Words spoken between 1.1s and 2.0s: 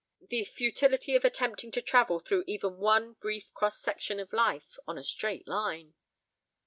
of attempting to